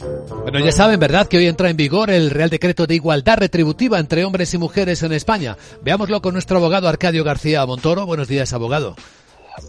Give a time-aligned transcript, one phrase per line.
[0.00, 4.00] Bueno, ya saben, ¿verdad?, que hoy entra en vigor el Real Decreto de Igualdad Retributiva
[4.00, 5.56] entre hombres y mujeres en España.
[5.82, 8.04] Veámoslo con nuestro abogado Arcadio García Montoro.
[8.04, 8.96] Buenos días, abogado.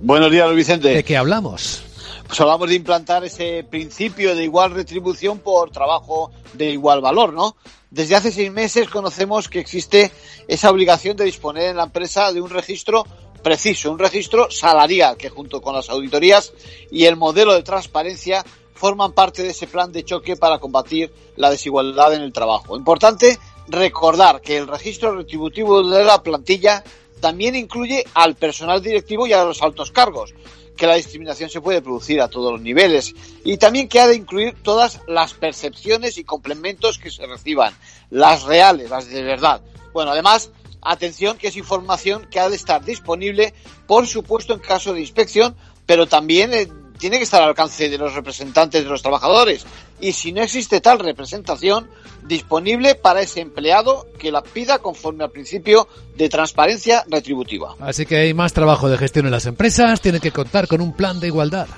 [0.00, 0.90] Buenos días, Luis Vicente.
[0.90, 1.82] ¿De qué hablamos?
[2.24, 7.56] Pues hablamos de implantar ese principio de igual retribución por trabajo de igual valor, ¿no?
[7.90, 10.12] Desde hace seis meses conocemos que existe
[10.46, 13.04] esa obligación de disponer en la empresa de un registro
[13.42, 16.52] preciso, un registro salarial que junto con las auditorías
[16.90, 18.44] y el modelo de transparencia
[18.74, 22.76] forman parte de ese plan de choque para combatir la desigualdad en el trabajo.
[22.76, 26.82] Importante recordar que el registro retributivo de la plantilla
[27.20, 30.34] también incluye al personal directivo y a los altos cargos,
[30.76, 33.14] que la discriminación se puede producir a todos los niveles
[33.44, 37.74] y también que ha de incluir todas las percepciones y complementos que se reciban,
[38.10, 39.62] las reales, las de verdad.
[39.92, 40.50] Bueno, además,
[40.82, 43.54] atención que es información que ha de estar disponible,
[43.86, 45.54] por supuesto, en caso de inspección,
[45.86, 46.68] pero también eh,
[46.98, 49.64] tiene que estar al alcance de los representantes de los trabajadores.
[50.00, 51.88] Y si no existe tal representación,
[52.24, 57.76] disponible para ese empleado que la pida conforme al principio de transparencia retributiva.
[57.80, 60.92] Así que hay más trabajo de gestión en las empresas, tienen que contar con un
[60.92, 61.68] plan de igualdad.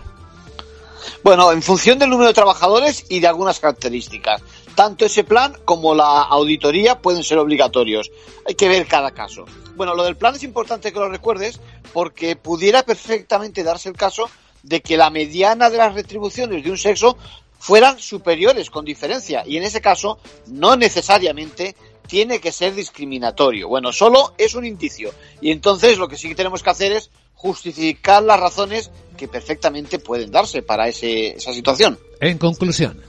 [1.23, 4.43] Bueno, en función del número de trabajadores y de algunas características.
[4.75, 8.11] Tanto ese plan como la auditoría pueden ser obligatorios.
[8.47, 9.45] Hay que ver cada caso.
[9.77, 11.61] Bueno, lo del plan es importante que lo recuerdes
[11.93, 14.29] porque pudiera perfectamente darse el caso
[14.63, 17.17] de que la mediana de las retribuciones de un sexo
[17.59, 21.75] fueran superiores con diferencia y en ese caso no necesariamente
[22.07, 23.69] tiene que ser discriminatorio.
[23.69, 27.11] Bueno, solo es un indicio y entonces lo que sí que tenemos que hacer es
[27.35, 31.99] justificar las razones que perfectamente pueden darse para esa situación.
[32.21, 33.01] En conclusión.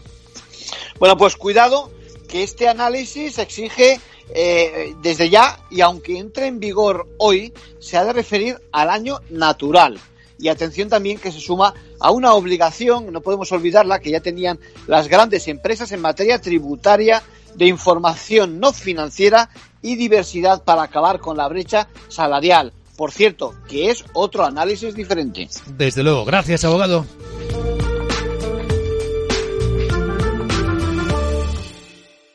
[1.00, 1.92] Bueno, pues cuidado
[2.28, 4.00] que este análisis exige
[4.34, 9.20] eh, desde ya y aunque entre en vigor hoy, se ha de referir al año
[9.30, 10.00] natural
[10.40, 14.60] y atención también que se suma a una obligación, no podemos olvidarla, que ya tenían
[14.88, 17.24] las grandes empresas en materia tributaria
[17.56, 19.50] de información no financiera
[19.82, 22.74] y diversidad para acabar con la brecha salarial.
[22.98, 25.50] Por cierto, que es otro análisis diferente.
[25.78, 27.06] Desde luego, gracias abogado.